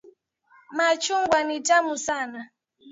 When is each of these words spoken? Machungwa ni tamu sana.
Machungwa 0.71 1.43
ni 1.43 1.59
tamu 1.59 1.97
sana. 1.97 2.49